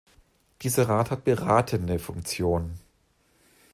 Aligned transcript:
Dieser 0.63 0.89
Rat 0.89 1.11
hat 1.11 1.25
beratende 1.25 1.99
Funktion. 1.99 2.73